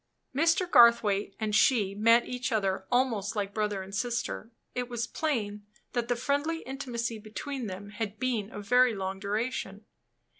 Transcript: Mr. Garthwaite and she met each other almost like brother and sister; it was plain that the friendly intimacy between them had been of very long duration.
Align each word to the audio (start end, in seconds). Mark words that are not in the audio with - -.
Mr. 0.35 0.67
Garthwaite 0.67 1.35
and 1.39 1.53
she 1.53 1.93
met 1.93 2.25
each 2.25 2.51
other 2.51 2.87
almost 2.91 3.35
like 3.35 3.53
brother 3.53 3.83
and 3.83 3.93
sister; 3.93 4.49
it 4.73 4.89
was 4.89 5.05
plain 5.05 5.63
that 5.93 6.07
the 6.07 6.15
friendly 6.15 6.61
intimacy 6.61 7.19
between 7.19 7.67
them 7.67 7.89
had 7.91 8.17
been 8.19 8.49
of 8.49 8.65
very 8.67 8.95
long 8.95 9.19
duration. 9.19 9.85